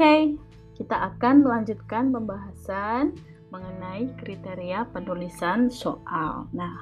[0.00, 0.32] Oke,
[0.80, 3.12] kita akan melanjutkan pembahasan
[3.52, 6.48] mengenai kriteria penulisan soal.
[6.56, 6.72] Nah,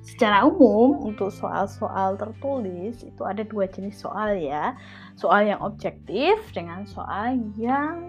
[0.00, 4.72] secara umum untuk soal-soal tertulis itu ada dua jenis soal ya.
[5.20, 8.00] Soal yang objektif dengan soal yang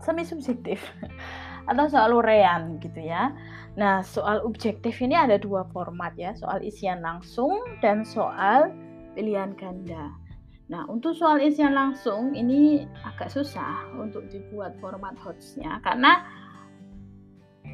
[0.00, 0.80] semi subjektif
[1.68, 3.36] atau soal urean gitu ya.
[3.76, 7.52] Nah, soal objektif ini ada dua format ya, soal isian langsung
[7.84, 8.72] dan soal
[9.12, 10.08] pilihan ganda.
[10.68, 16.28] Nah, untuk soal isian langsung ini agak susah untuk dibuat format hotsnya karena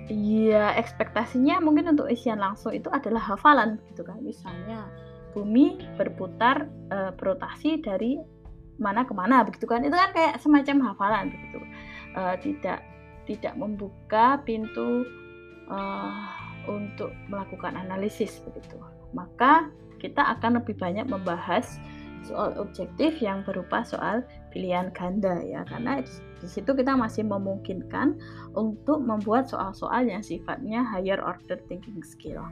[0.06, 4.22] ya ekspektasinya mungkin untuk isian langsung itu adalah hafalan gitu kan.
[4.22, 4.86] Misalnya
[5.34, 8.14] bumi berputar e, berotasi dari
[8.78, 9.82] mana ke mana begitu kan.
[9.82, 11.60] Itu kan kayak semacam hafalan begitu.
[12.14, 12.78] E, tidak
[13.26, 15.02] tidak membuka pintu
[15.66, 15.78] e,
[16.70, 18.78] untuk melakukan analisis begitu.
[19.10, 19.66] Maka
[19.98, 21.82] kita akan lebih banyak membahas
[22.24, 26.00] soal objektif yang berupa soal pilihan ganda ya karena
[26.40, 28.20] di situ kita masih memungkinkan
[28.56, 32.44] untuk membuat soal-soal yang sifatnya higher order thinking skill.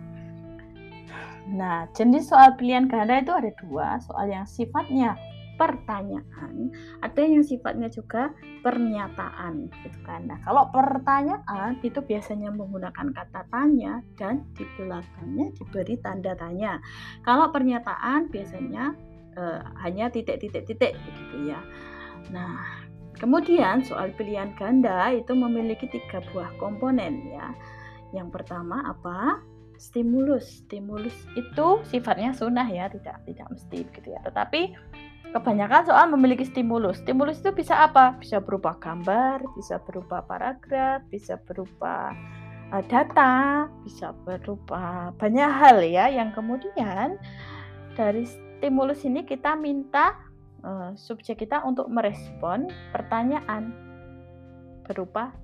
[1.50, 5.18] Nah, jenis soal pilihan ganda itu ada dua, soal yang sifatnya
[5.60, 6.72] pertanyaan,
[7.04, 8.32] ada yang sifatnya juga
[8.64, 10.26] pernyataan gitu kan.
[10.26, 16.80] Nah, kalau pertanyaan itu biasanya menggunakan kata tanya dan di belakangnya diberi tanda tanya.
[17.26, 18.96] Kalau pernyataan biasanya
[19.36, 21.60] uh, hanya titik-titik-titik begitu ya.
[22.30, 22.86] Nah,
[23.18, 27.52] kemudian soal pilihan ganda itu memiliki tiga buah komponen ya.
[28.12, 29.40] Yang pertama apa?
[29.80, 30.62] Stimulus.
[30.62, 34.20] Stimulus itu sifatnya sunnah ya, tidak tidak mesti begitu ya.
[34.22, 34.60] Tetapi
[35.32, 37.00] kebanyakan soal memiliki stimulus.
[37.00, 38.14] Stimulus itu bisa apa?
[38.20, 42.12] Bisa berupa gambar, bisa berupa paragraf, bisa berupa
[42.70, 47.16] uh, data, bisa berupa banyak hal ya yang kemudian
[47.96, 48.28] dari
[48.62, 50.14] stimulus ini kita minta
[50.62, 53.74] uh, subjek kita untuk merespon pertanyaan
[54.86, 55.34] berupa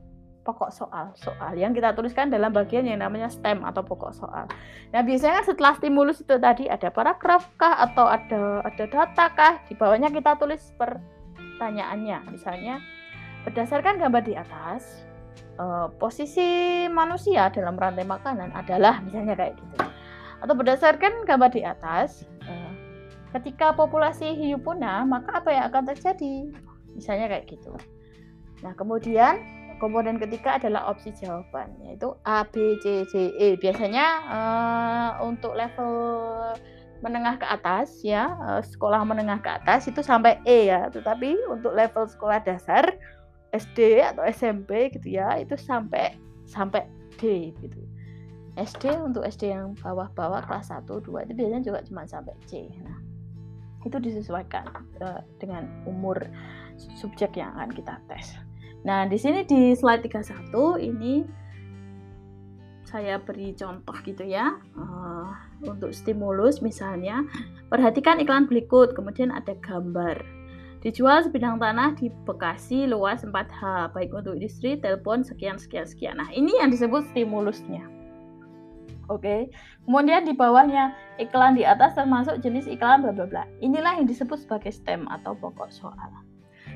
[0.47, 1.11] pokok soal.
[1.19, 4.47] Soal yang kita tuliskan dalam bagian yang namanya stem atau pokok soal.
[4.95, 9.55] Nah biasanya setelah stimulus itu tadi ada paragraf kah atau ada ada data kah?
[9.67, 12.23] Di bawahnya kita tulis pertanyaannya.
[12.31, 12.79] Misalnya
[13.43, 15.03] berdasarkan gambar di atas
[15.59, 19.77] uh, posisi manusia dalam rantai makanan adalah misalnya kayak gitu.
[20.39, 22.58] Atau berdasarkan gambar di atas uh,
[23.39, 26.51] ketika populasi hiu punah, maka apa yang akan terjadi?
[26.99, 27.71] Misalnya kayak gitu.
[28.67, 29.39] Nah, kemudian
[29.79, 33.49] komponen ketiga adalah opsi jawaban, yaitu A, B, C, D, E.
[33.55, 35.95] Biasanya uh, untuk level
[36.99, 40.91] menengah ke atas ya, uh, sekolah menengah ke atas itu sampai E ya.
[40.91, 42.91] Tetapi untuk level sekolah dasar
[43.55, 46.19] SD atau SMP gitu ya, itu sampai
[46.51, 46.91] sampai
[47.23, 47.79] D gitu.
[48.59, 52.67] SD untuk SD yang bawah-bawah kelas 1, 2 itu biasanya juga cuma sampai C.
[52.83, 52.99] Nah,
[53.89, 54.69] itu disesuaikan
[55.01, 56.21] uh, dengan umur
[56.77, 58.37] subjek yang akan kita tes.
[58.87, 61.27] Nah, di sini di slide 31 ini
[62.89, 64.57] saya beri contoh gitu ya.
[64.79, 65.29] Uh,
[65.67, 67.27] untuk stimulus misalnya,
[67.73, 70.23] perhatikan iklan berikut, kemudian ada gambar.
[70.79, 76.23] Dijual sebidang tanah di Bekasi luas 4H, baik untuk industri, telepon, sekian, sekian, sekian.
[76.23, 77.98] Nah, ini yang disebut stimulusnya.
[79.09, 79.25] Oke.
[79.25, 79.41] Okay.
[79.89, 83.45] Kemudian di bawahnya iklan di atas termasuk jenis iklan bla bla bla.
[83.65, 86.13] Inilah yang disebut sebagai stem atau pokok soal.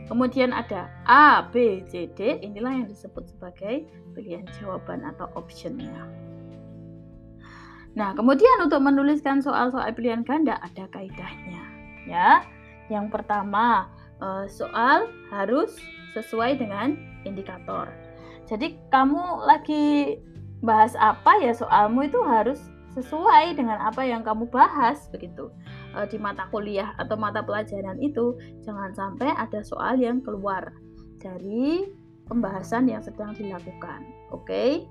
[0.08, 2.40] Kemudian ada A, B, C, D.
[2.40, 6.08] Inilah yang disebut sebagai pilihan jawaban atau optionnya.
[7.92, 11.60] Nah, kemudian untuk menuliskan soal-soal pilihan ganda ada kaidahnya.
[12.08, 12.42] Ya,
[12.88, 15.76] yang pertama eh, soal harus
[16.16, 17.88] sesuai dengan indikator.
[18.48, 20.18] Jadi kamu lagi
[20.62, 22.62] bahas apa ya soalmu itu harus
[22.94, 25.50] sesuai dengan apa yang kamu bahas begitu
[25.96, 30.70] e, di mata kuliah atau mata pelajaran itu jangan sampai ada soal yang keluar
[31.18, 31.90] dari
[32.30, 34.86] pembahasan yang sedang dilakukan oke okay?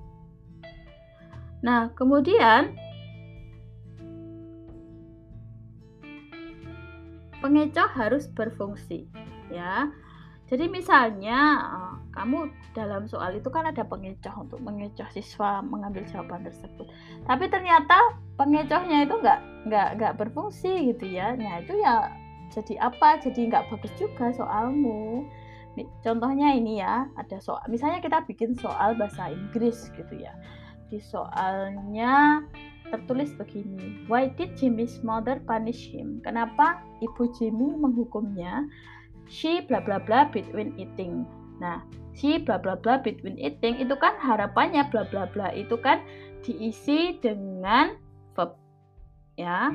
[1.64, 2.76] nah kemudian
[7.40, 9.08] pengecoh harus berfungsi
[9.54, 9.88] ya
[10.52, 16.44] jadi misalnya eh, kamu dalam soal itu kan ada pengecoh untuk mengecoh siswa mengambil jawaban
[16.44, 16.92] tersebut.
[17.24, 19.40] Tapi ternyata pengecohnya itu nggak
[19.72, 21.40] nggak nggak berfungsi gitu ya.
[21.40, 22.12] Nah itu ya
[22.52, 23.24] jadi apa?
[23.24, 25.24] Jadi nggak bagus juga soalmu.
[26.04, 27.64] Contohnya ini ya, ada soal.
[27.72, 30.36] Misalnya kita bikin soal bahasa Inggris gitu ya.
[30.92, 32.44] Di soalnya
[32.92, 36.20] tertulis begini, Why did Jimmy's mother punish him?
[36.28, 38.68] Kenapa ibu Jimmy menghukumnya?
[39.32, 41.24] She bla bla bla between eating.
[41.64, 41.80] Nah,
[42.12, 46.04] she bla bla bla between eating itu kan harapannya bla bla bla itu kan
[46.44, 47.96] diisi dengan
[48.36, 48.60] verb
[49.40, 49.72] ya.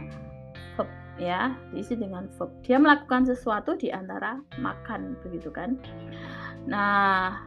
[0.76, 5.80] Verb ya diisi dengan verb dia melakukan sesuatu di antara makan begitu kan
[6.68, 7.40] nah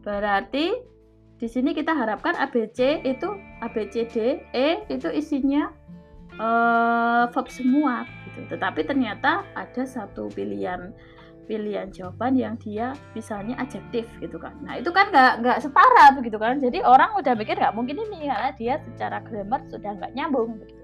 [0.00, 0.80] berarti
[1.36, 3.28] di sini kita harapkan ABC itu
[3.64, 4.16] ABCD
[4.52, 5.72] E itu isinya
[6.36, 8.04] uh, verb semua
[8.40, 10.90] gitu tetapi ternyata ada satu pilihan
[11.50, 14.54] pilihan jawaban yang dia misalnya adjektif gitu kan.
[14.62, 16.62] Nah itu kan nggak nggak setara begitu kan.
[16.62, 20.78] Jadi orang udah mikir nggak mungkin ini karena dia secara grammar sudah nggak nyambung begitu.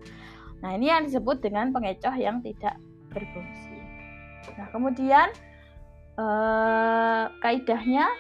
[0.66, 2.74] Nah ini yang disebut dengan pengecoh yang tidak
[3.14, 3.78] berfungsi.
[4.58, 5.30] Nah kemudian
[6.18, 8.10] eh, kaidahnya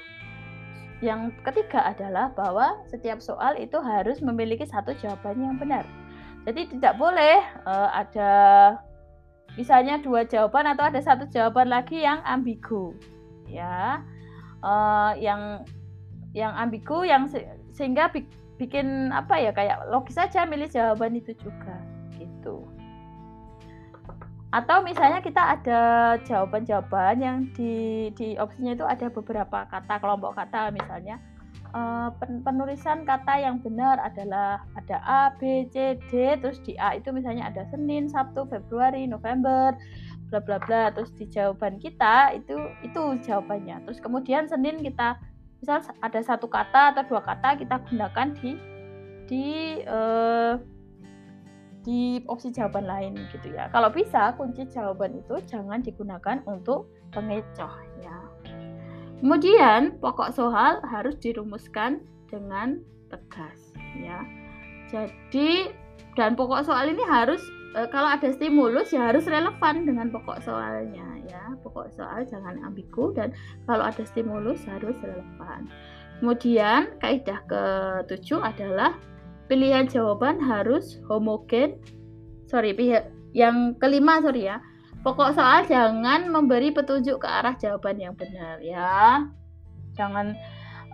[1.04, 5.84] yang ketiga adalah bahwa setiap soal itu harus memiliki satu jawaban yang benar.
[6.46, 8.30] Jadi tidak boleh uh, ada
[9.56, 12.92] misalnya dua jawaban atau ada satu jawaban lagi yang ambigu.
[13.48, 14.04] Ya
[14.60, 15.64] uh, yang
[16.36, 17.42] yang ambigu yang se
[17.72, 18.24] sehingga bi
[18.56, 21.76] bikin apa ya kayak logis saja milih jawaban itu juga
[22.16, 22.64] gitu.
[24.54, 25.80] Atau misalnya kita ada
[26.24, 31.20] jawaban-jawaban yang di di opsinya itu ada beberapa kata kelompok kata misalnya
[31.76, 32.08] uh,
[32.40, 37.52] penulisan kata yang benar adalah ada A, B, C, D, terus di A itu misalnya
[37.52, 39.76] ada Senin, Sabtu, Februari, November,
[40.32, 40.88] bla bla bla.
[40.96, 43.84] Terus di jawaban kita itu itu jawabannya.
[43.84, 45.20] Terus kemudian Senin kita
[45.60, 48.50] misal ada satu kata atau dua kata kita gunakan di
[49.26, 49.46] di
[49.84, 50.56] uh,
[51.86, 53.70] di opsi jawaban lain gitu ya.
[53.70, 57.85] Kalau bisa kunci jawaban itu jangan digunakan untuk pengecoh.
[59.20, 64.20] Kemudian pokok soal harus dirumuskan dengan tegas ya.
[64.92, 65.72] Jadi
[66.14, 67.40] dan pokok soal ini harus
[67.72, 71.56] e, kalau ada stimulus ya harus relevan dengan pokok soalnya ya.
[71.64, 73.32] Pokok soal jangan ambigu dan
[73.64, 75.64] kalau ada stimulus harus relevan.
[76.20, 78.96] Kemudian kaidah ketujuh adalah
[79.48, 81.80] pilihan jawaban harus homogen.
[82.46, 82.72] Sorry,
[83.36, 84.62] yang kelima sorry ya
[85.04, 89.26] Pokok soal jangan memberi petunjuk ke arah jawaban yang benar ya.
[89.94, 90.36] Jangan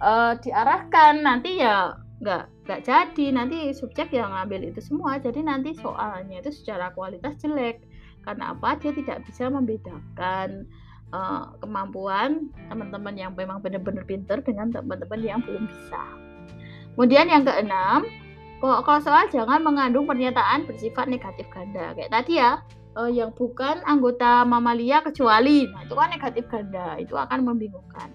[0.03, 1.23] uh, diarahkan.
[1.25, 3.27] Nanti ya nggak nggak jadi.
[3.35, 5.17] Nanti subjek yang ngambil itu semua.
[5.19, 7.83] Jadi nanti soalnya itu secara kualitas jelek.
[8.23, 8.79] Karena apa?
[8.79, 10.71] Dia tidak bisa membedakan
[11.13, 16.03] uh, kemampuan teman-teman yang memang benar-benar pinter dengan teman-teman yang belum bisa.
[16.97, 18.05] Kemudian yang keenam
[18.61, 21.97] pokok soal jangan mengandung pernyataan bersifat negatif ganda.
[21.97, 22.61] Kayak tadi ya
[22.97, 25.69] uh, yang bukan anggota mamalia kecuali.
[25.69, 28.13] Nah, itu kan negatif ganda, itu akan membingungkan.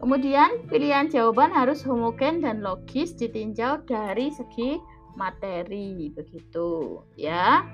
[0.00, 4.76] Kemudian pilihan jawaban harus homogen dan logis ditinjau dari segi
[5.16, 7.64] materi begitu, ya.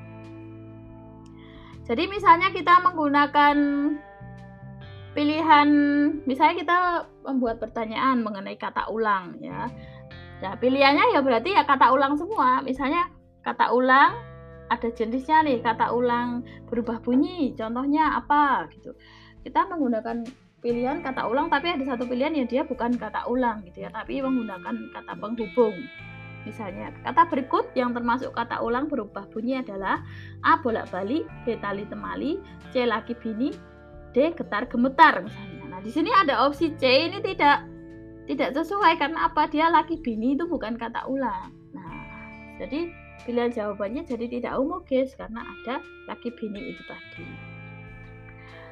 [1.90, 3.56] Jadi misalnya kita menggunakan
[5.10, 5.68] pilihan
[6.22, 6.76] misalnya kita
[7.26, 9.66] membuat pertanyaan mengenai kata ulang ya.
[10.40, 12.62] Nah, pilihannya ya berarti ya kata ulang semua.
[12.62, 13.10] Misalnya
[13.42, 14.29] kata ulang
[14.70, 18.94] ada jenisnya nih kata ulang berubah bunyi contohnya apa gitu.
[19.42, 20.22] Kita menggunakan
[20.62, 24.22] pilihan kata ulang tapi ada satu pilihan yang dia bukan kata ulang gitu ya tapi
[24.22, 25.74] menggunakan kata penghubung.
[26.46, 30.00] Misalnya kata berikut yang termasuk kata ulang berubah bunyi adalah
[30.46, 32.40] A bolak balik B tali temali
[32.72, 33.52] C laki bini
[34.14, 35.66] D getar gemetar misalnya.
[35.66, 37.66] Nah di sini ada opsi C ini tidak
[38.24, 39.50] tidak sesuai karena apa?
[39.50, 41.52] Dia laki bini itu bukan kata ulang.
[41.76, 42.06] Nah
[42.62, 47.50] jadi pilihan jawabannya jadi tidak homogenis karena ada laki bini itu tadi.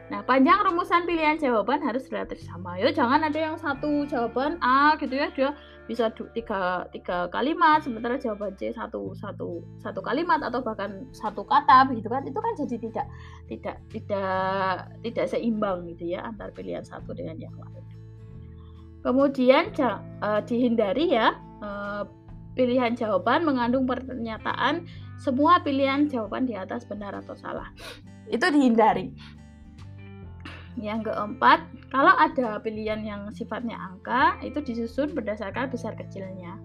[0.09, 2.81] Nah, panjang rumusan pilihan jawaban harus relatif sama.
[2.81, 5.53] Yo, jangan ada yang satu jawaban A gitu ya, dia
[5.85, 11.93] bisa tiga, tiga kalimat, sementara jawaban C satu, satu, satu kalimat atau bahkan satu kata
[11.93, 12.25] begitu kan.
[12.25, 13.07] Itu kan jadi tidak
[13.53, 14.73] tidak tidak
[15.05, 17.85] tidak seimbang gitu ya antar pilihan satu dengan yang lain.
[19.05, 22.09] Kemudian uh, dihindari ya uh,
[22.59, 24.83] pilihan jawaban mengandung pernyataan
[25.15, 27.71] semua pilihan jawaban di atas benar atau salah.
[28.27, 29.15] Itu dihindari.
[30.79, 36.59] Yang keempat, kalau ada pilihan yang sifatnya angka, itu disusun berdasarkan besar kecilnya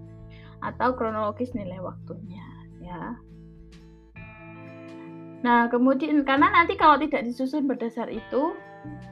[0.61, 2.45] atau kronologis nilai waktunya,
[2.77, 3.17] ya.
[5.43, 8.53] Nah, kemudian karena nanti kalau tidak disusun berdasar itu,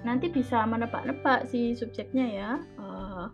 [0.06, 2.52] nanti bisa menebak-nebak si subjeknya ya.
[2.80, 3.28] Uh,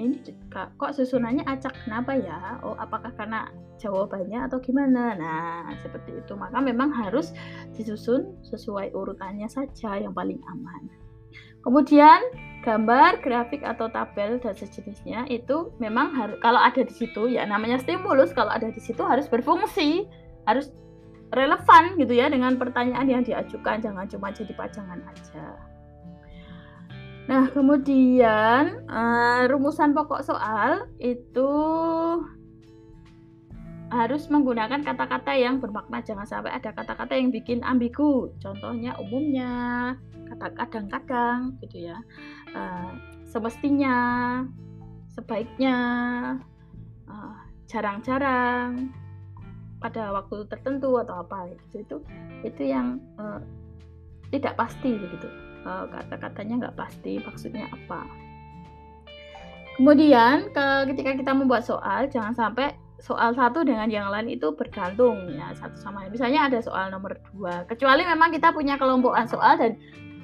[0.00, 1.76] ini kok susunannya acak?
[1.84, 2.56] Kenapa ya?
[2.64, 5.12] Oh apakah karena jawabannya atau gimana?
[5.16, 6.32] Nah seperti itu.
[6.32, 7.36] Maka memang harus
[7.76, 10.88] disusun sesuai urutannya saja yang paling aman.
[11.62, 12.20] Kemudian
[12.64, 17.78] gambar grafik atau tabel dan sejenisnya itu memang harus kalau ada di situ ya namanya
[17.78, 20.06] stimulus kalau ada di situ harus berfungsi
[20.46, 20.70] harus
[21.32, 23.80] relevan gitu ya dengan pertanyaan yang diajukan.
[23.84, 25.71] Jangan cuma jadi pajangan aja
[27.30, 31.50] Nah, kemudian uh, rumusan pokok soal itu
[33.92, 36.02] harus menggunakan kata-kata yang bermakna.
[36.02, 38.32] Jangan sampai ada kata-kata yang bikin ambigu.
[38.42, 39.52] Contohnya umumnya
[40.32, 41.98] kata kadang-kadang gitu ya.
[42.56, 42.90] Uh,
[43.28, 43.94] semestinya
[45.14, 45.76] sebaiknya
[47.06, 47.36] uh,
[47.70, 48.90] jarang-jarang
[49.78, 51.86] pada waktu tertentu atau apa gitu.
[51.86, 51.96] Itu
[52.42, 53.38] itu yang uh,
[54.34, 58.04] tidak pasti begitu uh, kata-katanya nggak pasti maksudnya apa
[59.80, 65.26] kemudian ke, ketika kita membuat soal jangan sampai soal satu dengan yang lain itu bergantung
[65.34, 66.14] ya satu sama lain.
[66.14, 69.74] Misalnya ada soal nomor dua, kecuali memang kita punya kelompokan soal dan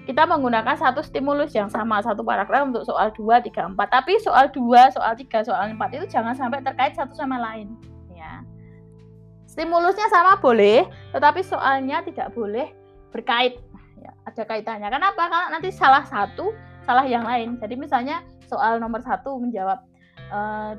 [0.07, 3.77] kita menggunakan satu stimulus yang sama satu paragraf untuk soal 2, 3, 4.
[3.77, 7.77] Tapi soal 2, soal 3, soal 4 itu jangan sampai terkait satu sama lain
[8.17, 8.41] ya.
[9.45, 12.73] Stimulusnya sama boleh, tetapi soalnya tidak boleh
[13.13, 13.61] berkait
[14.29, 14.93] ada kaitannya.
[14.93, 15.27] Kenapa?
[15.33, 16.53] Karena nanti salah satu,
[16.85, 17.57] salah yang lain.
[17.57, 19.81] Jadi misalnya soal nomor satu menjawab
[20.33, 20.73] uh,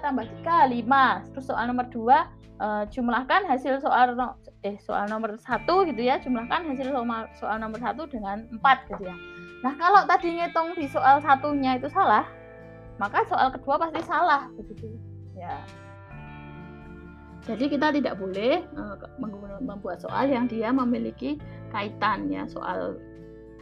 [0.00, 2.28] tambah tiga lima terus soal nomor dua
[2.60, 7.56] uh, jumlahkan hasil soal no, eh soal nomor satu gitu ya jumlahkan hasil soal, soal
[7.60, 9.16] nomor satu dengan empat gitu ya
[9.60, 12.24] nah kalau tadi ngitung di soal satunya itu salah
[12.96, 14.88] maka soal kedua pasti salah begitu
[15.36, 15.60] ya
[17.44, 18.96] jadi kita tidak boleh uh,
[19.60, 21.40] membuat soal yang dia memiliki
[21.72, 22.96] kaitan ya soal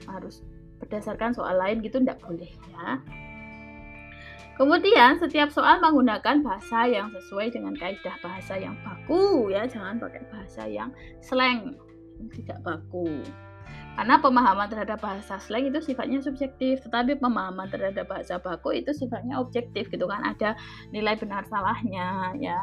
[0.07, 0.43] harus
[0.79, 3.03] berdasarkan soal lain gitu tidak boleh ya
[4.59, 10.27] Kemudian setiap soal menggunakan bahasa yang sesuai dengan kaidah bahasa yang baku ya, jangan pakai
[10.35, 10.91] bahasa yang
[11.23, 11.79] slang
[12.35, 13.23] tidak baku.
[13.95, 19.39] Karena pemahaman terhadap bahasa slang itu sifatnya subjektif, tetapi pemahaman terhadap bahasa baku itu sifatnya
[19.39, 20.59] objektif gitu kan, ada
[20.91, 22.59] nilai benar salahnya ya.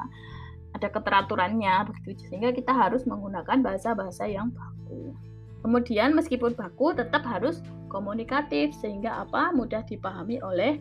[0.75, 5.15] Ada keteraturannya begitu sehingga kita harus menggunakan bahasa-bahasa yang baku.
[5.63, 10.77] Kemudian meskipun baku tetap harus komunikatif sehingga apa mudah dipahami oleh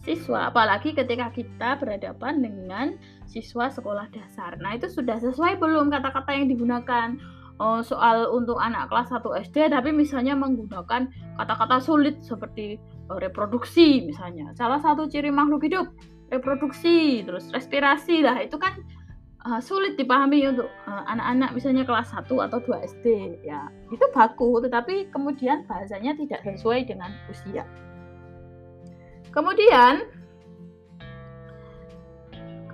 [0.00, 2.86] siswa, apalagi ketika kita berhadapan dengan
[3.28, 4.56] siswa sekolah dasar.
[4.56, 7.20] Nah, itu sudah sesuai belum kata-kata yang digunakan?
[7.60, 9.20] Oh, soal untuk anak kelas 1
[9.52, 12.80] SD tapi misalnya menggunakan kata-kata sulit seperti
[13.12, 14.48] oh, reproduksi misalnya.
[14.56, 15.92] Salah satu ciri makhluk hidup
[16.32, 18.80] reproduksi, terus respirasi lah itu kan
[19.46, 23.06] uh, sulit dipahami untuk eh, anak-anak uh, misalnya kelas 1 atau 2 SD
[23.44, 23.68] ya.
[23.88, 27.64] Itu baku tetapi kemudian bahasanya tidak sesuai dengan usia.
[29.30, 30.10] Kemudian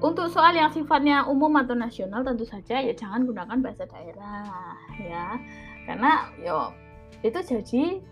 [0.00, 5.38] untuk soal yang sifatnya umum atau nasional tentu saja ya jangan gunakan bahasa daerah ya.
[5.86, 6.74] Karena yo
[7.22, 8.02] itu jadi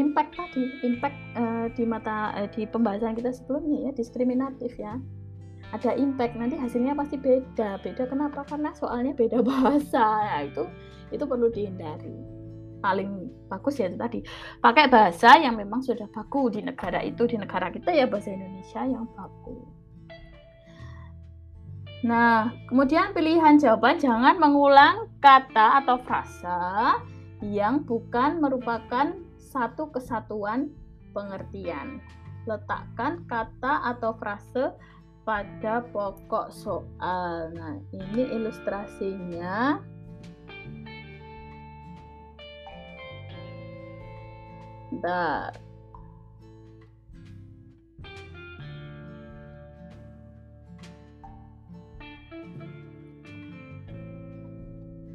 [0.00, 4.96] impact tadi, impact uh, di mata uh, di pembahasan kita sebelumnya ya diskriminatif ya.
[5.72, 7.80] Ada impact nanti hasilnya pasti beda.
[7.80, 8.44] Beda kenapa?
[8.44, 10.04] Karena soalnya beda bahasa.
[10.28, 10.64] Ya, itu
[11.12, 12.32] itu perlu dihindari
[12.82, 14.26] paling bagus ya tadi
[14.58, 18.82] pakai bahasa yang memang sudah baku di negara itu di negara kita ya bahasa Indonesia
[18.82, 19.62] yang baku
[22.02, 26.98] nah kemudian pilihan jawaban jangan mengulang kata atau frasa
[27.38, 30.74] yang bukan merupakan satu kesatuan
[31.14, 32.02] pengertian
[32.50, 34.74] letakkan kata atau frase
[35.22, 39.78] pada pokok soal nah ini ilustrasinya
[44.92, 45.56] Bentar.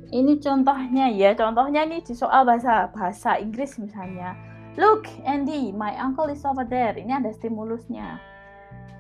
[0.08, 4.34] Ini contohnya ya, contohnya ini di soal bahasa bahasa Inggris misalnya.
[4.82, 6.98] Look, Andy, my uncle is over there.
[6.98, 8.18] Ini ada stimulusnya.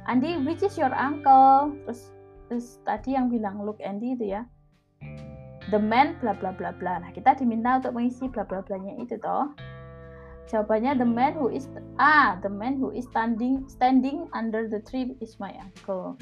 [0.07, 1.75] Andy, which is your uncle?
[1.83, 2.15] Terus,
[2.47, 4.47] terus tadi yang bilang look Andy itu ya.
[5.67, 7.03] The man bla bla bla bla.
[7.03, 9.51] Nah, kita diminta untuk mengisi bla bla blanya itu toh.
[10.47, 11.67] Jawabannya the man who is
[11.99, 16.15] ah the man who is standing standing under the tree is my uncle.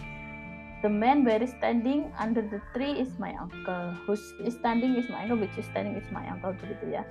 [0.82, 3.94] The man where is standing under the tree is my uncle.
[4.10, 7.04] Who is standing is my uncle, which is standing is my uncle begitu ya.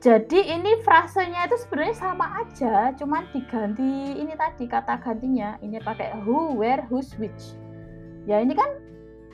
[0.00, 5.60] Jadi ini frasenya itu sebenarnya sama aja, cuman diganti ini tadi kata gantinya.
[5.60, 7.52] Ini pakai who, where, whose, which.
[8.24, 8.80] Ya ini kan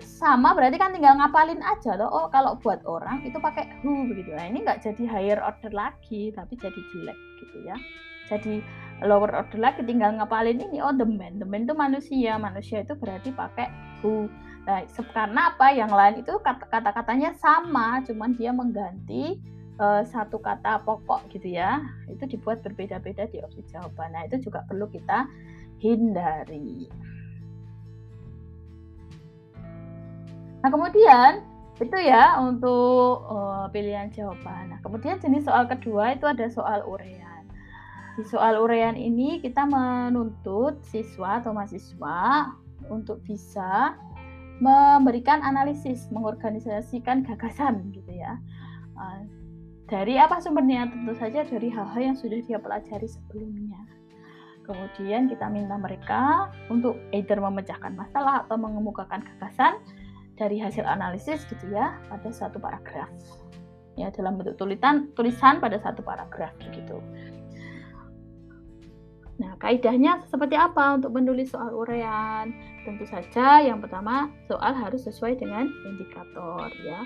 [0.03, 4.35] sama berarti kan tinggal ngapalin aja loh oh kalau buat orang itu pakai who begitu.
[4.35, 7.79] Nah ini nggak jadi higher order lagi tapi jadi jelek gitu ya.
[8.27, 8.59] Jadi
[9.07, 10.83] lower order lagi tinggal ngapalin ini.
[10.83, 12.35] Oh the man the man itu manusia.
[12.43, 13.71] Manusia itu berarti pakai
[14.03, 14.27] who.
[14.67, 14.83] Nah
[15.15, 15.71] karena apa?
[15.71, 19.39] Yang lain itu kata katanya sama cuman dia mengganti
[19.81, 24.65] uh, satu kata pokok gitu ya itu dibuat berbeda-beda di opsi jawaban nah itu juga
[24.69, 25.29] perlu kita
[25.81, 26.89] hindari
[30.67, 31.47] Nah, kemudian
[31.79, 34.75] itu ya untuk uh, pilihan jawaban.
[34.75, 37.47] Nah, kemudian jenis soal kedua itu ada soal urean.
[38.19, 42.51] Di soal urean ini kita menuntut siswa atau mahasiswa
[42.91, 43.95] untuk bisa
[44.59, 48.35] memberikan analisis, mengorganisasikan gagasan gitu ya.
[48.99, 49.23] Uh,
[49.87, 50.91] dari apa sumbernya?
[50.91, 53.79] Tentu saja dari hal-hal yang sudah dia pelajari sebelumnya.
[54.67, 59.79] Kemudian kita minta mereka untuk either memecahkan masalah atau mengemukakan gagasan
[60.35, 63.07] dari hasil analisis gitu ya pada satu paragraf.
[63.95, 66.99] Ya dalam bentuk tulisan tulisan pada satu paragraf begitu.
[69.37, 72.51] Nah, kaidahnya seperti apa untuk menulis soal uraian?
[72.83, 77.05] Tentu saja yang pertama soal harus sesuai dengan indikator ya.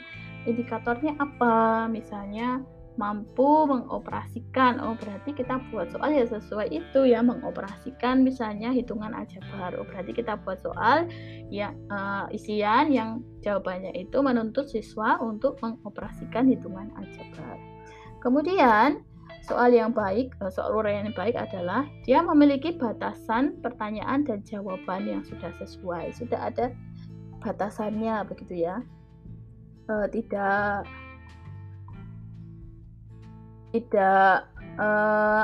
[0.49, 1.89] Indikatornya apa?
[1.91, 2.65] Misalnya
[2.99, 4.81] mampu mengoperasikan.
[4.85, 9.73] Oh, berarti kita buat soal ya sesuai itu ya, mengoperasikan misalnya hitungan aljabar.
[9.81, 11.09] Oh, berarti kita buat soal
[11.49, 17.57] ya uh, isian yang jawabannya itu menuntut siswa untuk mengoperasikan hitungan aljabar.
[18.21, 19.01] Kemudian
[19.41, 25.09] Soal yang baik, eh, soal uraian yang baik adalah dia memiliki batasan pertanyaan dan jawaban
[25.09, 26.71] yang sudah sesuai, sudah ada
[27.41, 28.85] batasannya begitu ya.
[29.91, 30.87] E, tidak
[33.75, 34.47] tidak
[34.79, 34.89] e,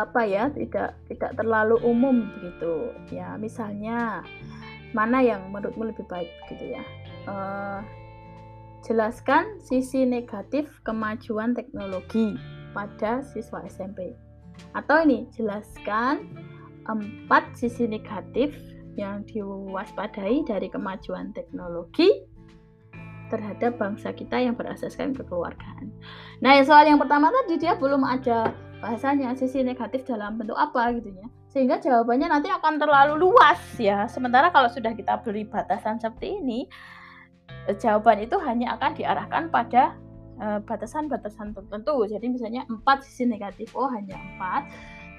[0.06, 2.94] apa ya, tidak tidak terlalu umum begitu.
[3.10, 4.22] Ya, misalnya
[4.94, 6.82] mana yang menurutmu lebih baik gitu ya.
[7.26, 7.34] E,
[8.86, 12.38] jelaskan sisi negatif kemajuan teknologi
[12.70, 14.14] pada siswa SMP.
[14.78, 16.22] Atau ini, jelaskan
[16.86, 18.54] empat sisi negatif
[18.94, 22.08] yang diwaspadai dari kemajuan teknologi
[23.32, 25.90] terhadap bangsa kita yang berasaskan kekeluargaan.
[26.40, 31.10] Nah, soal yang pertama tadi dia belum ada bahasanya sisi negatif dalam bentuk apa gitu
[31.10, 31.26] ya.
[31.50, 34.04] Sehingga jawabannya nanti akan terlalu luas ya.
[34.06, 36.68] Sementara kalau sudah kita beri batasan seperti ini,
[37.80, 39.96] jawaban itu hanya akan diarahkan pada
[40.36, 42.04] Eh, batasan-batasan tertentu.
[42.04, 44.68] Jadi misalnya empat sisi negatif, oh hanya empat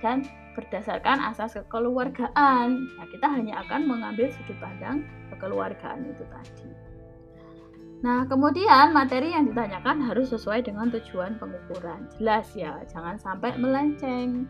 [0.05, 0.21] dan
[0.53, 2.85] berdasarkan asas kekeluargaan.
[2.85, 5.01] Nah, kita hanya akan mengambil sudut pandang
[5.33, 6.69] kekeluargaan itu tadi.
[8.05, 12.05] Nah, kemudian materi yang ditanyakan harus sesuai dengan tujuan pengukuran.
[12.17, 14.45] Jelas ya, jangan sampai melenceng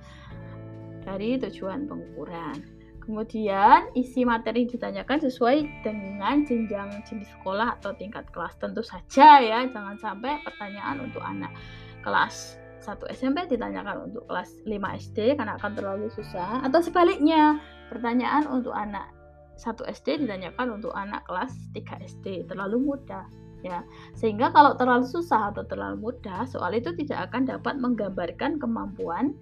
[1.07, 2.59] dari tujuan pengukuran.
[3.07, 8.59] Kemudian isi materi ditanyakan sesuai dengan jenjang jenis sekolah atau tingkat kelas.
[8.59, 11.55] Tentu saja ya, jangan sampai pertanyaan untuk anak
[12.03, 18.43] kelas 1 SMP ditanyakan untuk kelas 5 SD karena akan terlalu susah atau sebaliknya, pertanyaan
[18.47, 19.16] untuk anak
[19.57, 23.25] 1 SD ditanyakan untuk anak kelas 3 SD terlalu mudah
[23.65, 23.81] ya.
[24.13, 29.33] Sehingga kalau terlalu susah atau terlalu mudah, soal itu tidak akan dapat menggambarkan kemampuan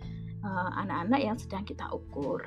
[0.44, 2.44] eh, anak-anak uh, yang sedang kita ukur.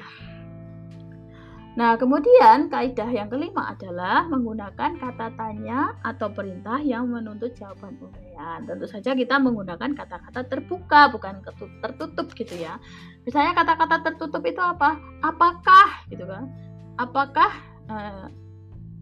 [1.79, 8.67] Nah, kemudian kaidah yang kelima adalah menggunakan kata tanya atau perintah yang menuntut jawaban uraian.
[8.67, 11.39] Tentu saja kita menggunakan kata-kata terbuka bukan
[11.79, 12.83] tertutup gitu ya.
[13.23, 14.99] Misalnya kata-kata tertutup itu apa?
[15.23, 16.51] Apakah gitu kan?
[16.99, 17.51] Apakah
[17.87, 18.27] uh,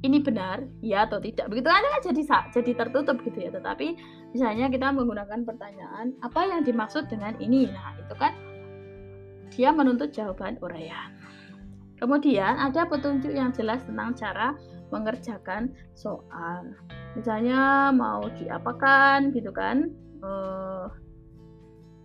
[0.04, 1.48] ini benar ya atau tidak?
[1.48, 3.50] Begitu kan jadi jadi tertutup gitu ya.
[3.50, 3.96] Tetapi
[4.36, 7.66] misalnya kita menggunakan pertanyaan apa yang dimaksud dengan ini?
[7.72, 8.32] Nah, itu kan
[9.50, 11.16] dia menuntut jawaban uraian.
[11.96, 14.52] Kemudian ada petunjuk yang jelas tentang cara
[14.92, 16.76] mengerjakan soal.
[17.16, 19.88] Misalnya mau diapakan gitu kan?
[20.20, 20.92] Uh,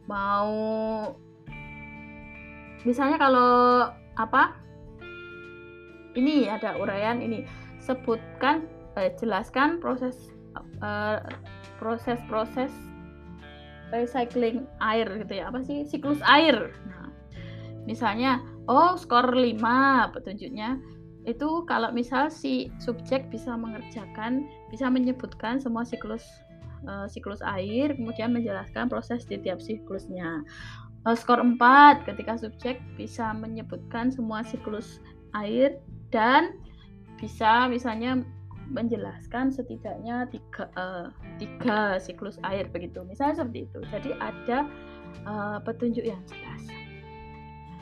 [0.07, 0.55] mau
[2.87, 4.60] misalnya kalau apa?
[6.17, 7.47] Ini ada uraian ini.
[7.81, 8.67] Sebutkan
[8.99, 10.31] eh, jelaskan proses
[11.79, 12.73] proses-proses
[13.91, 15.51] recycling air gitu ya.
[15.51, 15.83] Apa sih?
[15.83, 16.71] Siklus air.
[16.87, 17.11] Nah,
[17.83, 18.39] misalnya
[18.71, 19.59] oh skor 5
[20.15, 20.79] petunjuknya.
[21.27, 26.25] Itu kalau misal si subjek bisa mengerjakan bisa menyebutkan semua siklus
[26.89, 30.41] uh, siklus air kemudian menjelaskan proses di tiap siklusnya.
[31.05, 31.57] Uh, skor 4
[32.09, 35.01] ketika subjek bisa menyebutkan semua siklus
[35.37, 35.77] air
[36.11, 36.59] dan
[37.17, 38.21] bisa misalnya
[38.71, 44.57] menjelaskan setidaknya tiga, uh, tiga siklus air begitu misalnya seperti itu jadi ada
[45.27, 46.71] uh, petunjuk yang jelas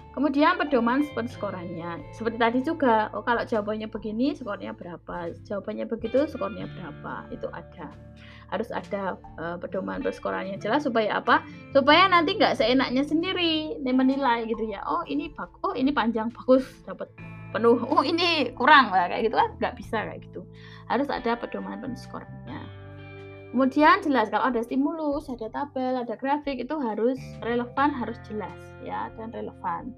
[0.10, 2.02] Kemudian pedoman penskorannya.
[2.12, 5.32] Seperti tadi juga, oh kalau jawabannya begini, skornya berapa?
[5.48, 7.30] Jawabannya begitu, skornya berapa?
[7.32, 7.94] Itu ada.
[8.52, 11.46] Harus ada uh, pedoman perskorannya jelas supaya apa?
[11.72, 14.84] Supaya nanti nggak seenaknya sendiri menilai gitu ya.
[14.84, 17.08] Oh ini bagus, oh ini panjang bagus, dapat
[17.52, 17.78] penuh.
[17.90, 20.42] Oh ini kurang lah kayak gitu kan nggak bisa kayak gitu.
[20.88, 22.62] Harus ada pedoman penskorannya.
[23.50, 29.10] Kemudian jelas kalau ada stimulus, ada tabel, ada grafik itu harus relevan, harus jelas ya
[29.18, 29.98] dan relevan.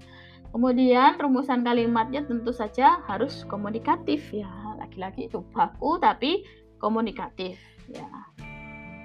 [0.52, 4.48] Kemudian rumusan kalimatnya tentu saja harus komunikatif ya.
[4.80, 6.44] Lagi-lagi itu baku tapi
[6.80, 7.60] komunikatif
[7.92, 8.08] ya.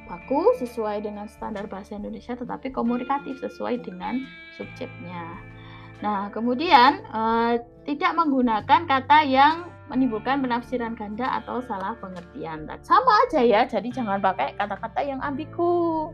[0.08, 4.24] Baku sesuai dengan standar bahasa Indonesia tetapi komunikatif sesuai dengan
[4.56, 5.57] subjeknya.
[6.02, 7.54] Nah, kemudian eh,
[7.88, 12.68] tidak menggunakan kata yang menimbulkan penafsiran ganda atau salah pengertian.
[12.68, 16.12] Nah, sama aja ya, jadi jangan pakai kata-kata yang ambigu.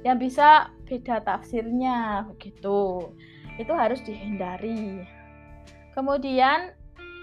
[0.00, 3.12] Yang bisa beda tafsirnya begitu.
[3.60, 5.04] Itu harus dihindari.
[5.92, 6.72] Kemudian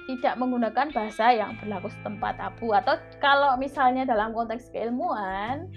[0.08, 5.67] tidak menggunakan bahasa yang berlaku setempat abu atau kalau misalnya dalam konteks keilmuan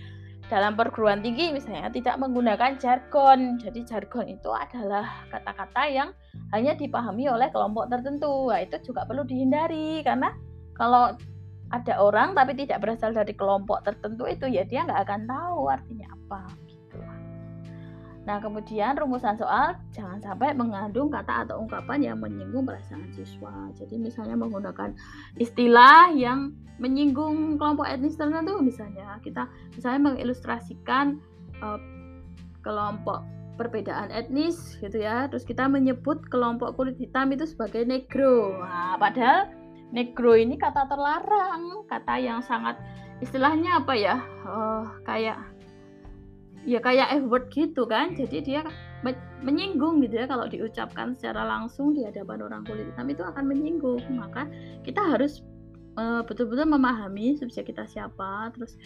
[0.50, 3.56] dalam perguruan tinggi misalnya tidak menggunakan jargon.
[3.62, 6.10] Jadi jargon itu adalah kata-kata yang
[6.50, 8.50] hanya dipahami oleh kelompok tertentu.
[8.50, 10.34] Nah, itu juga perlu dihindari karena
[10.74, 11.14] kalau
[11.70, 16.10] ada orang tapi tidak berasal dari kelompok tertentu itu ya dia nggak akan tahu artinya
[16.10, 16.42] apa.
[18.28, 23.72] Nah, kemudian rumusan soal jangan sampai mengandung kata atau ungkapan yang menyinggung perasaan siswa.
[23.72, 24.92] Jadi misalnya menggunakan
[25.40, 29.44] istilah yang menyinggung kelompok etnis tertentu misalnya kita
[29.76, 31.20] misalnya mengilustrasikan
[31.60, 31.80] uh,
[32.60, 33.24] kelompok
[33.56, 35.28] perbedaan etnis gitu ya.
[35.32, 38.56] Terus kita menyebut kelompok kulit hitam itu sebagai negro.
[38.60, 39.48] Nah, padahal
[39.92, 42.76] negro ini kata terlarang, kata yang sangat
[43.20, 44.16] istilahnya apa ya?
[44.44, 45.40] Uh, kayak
[46.68, 48.12] ya kayak F word gitu kan.
[48.16, 48.60] Jadi dia
[49.40, 50.26] menyinggung gitu ya.
[50.28, 54.00] Kalau diucapkan secara langsung di hadapan orang kulit hitam itu akan menyinggung.
[54.12, 54.48] Maka
[54.84, 55.44] kita harus
[55.96, 58.52] uh, betul-betul memahami subjek kita siapa.
[58.56, 58.76] Terus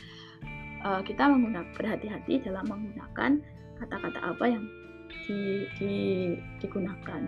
[0.87, 3.43] uh, kita menggunakan berhati-hati dalam menggunakan
[3.83, 4.65] kata-kata apa yang
[5.27, 5.95] di, di,
[6.61, 7.23] digunakan.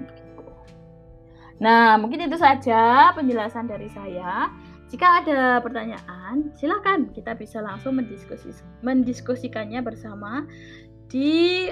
[1.56, 4.52] Nah mungkin itu saja penjelasan dari saya.
[4.86, 8.54] Jika ada pertanyaan, silakan kita bisa langsung mendiskusi,
[8.86, 10.46] mendiskusikannya bersama
[11.10, 11.66] di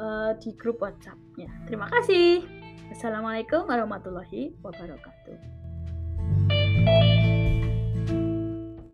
[0.00, 1.68] uh, di grup WhatsApp-nya.
[1.68, 2.40] Terima kasih.
[2.90, 5.38] Assalamualaikum warahmatullahi wabarakatuh.